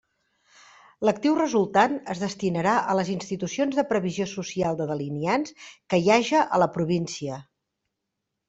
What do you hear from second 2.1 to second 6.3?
es destinarà a les institucions de previsió social de delineants que hi